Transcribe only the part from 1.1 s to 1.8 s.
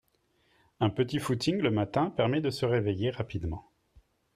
footing le